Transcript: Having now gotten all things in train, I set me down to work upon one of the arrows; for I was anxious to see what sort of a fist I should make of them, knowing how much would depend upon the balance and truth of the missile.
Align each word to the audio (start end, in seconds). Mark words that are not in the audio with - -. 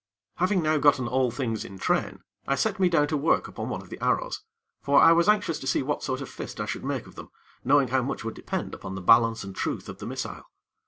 Having 0.37 0.63
now 0.63 0.79
gotten 0.79 1.07
all 1.07 1.29
things 1.29 1.63
in 1.63 1.77
train, 1.77 2.23
I 2.47 2.55
set 2.55 2.79
me 2.79 2.89
down 2.89 3.07
to 3.09 3.15
work 3.15 3.47
upon 3.47 3.69
one 3.69 3.83
of 3.83 3.89
the 3.91 4.03
arrows; 4.03 4.41
for 4.81 4.99
I 4.99 5.11
was 5.11 5.29
anxious 5.29 5.59
to 5.59 5.67
see 5.67 5.83
what 5.83 6.01
sort 6.01 6.21
of 6.21 6.27
a 6.27 6.31
fist 6.31 6.59
I 6.59 6.65
should 6.65 6.83
make 6.83 7.05
of 7.05 7.13
them, 7.13 7.29
knowing 7.63 7.89
how 7.89 8.01
much 8.01 8.23
would 8.23 8.33
depend 8.33 8.73
upon 8.73 8.95
the 8.95 9.01
balance 9.01 9.43
and 9.43 9.55
truth 9.55 9.87
of 9.87 9.99
the 9.99 10.07
missile. 10.07 10.49